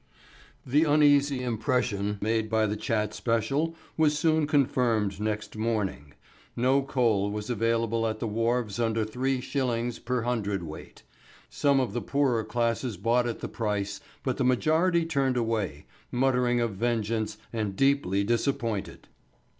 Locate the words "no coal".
6.55-7.29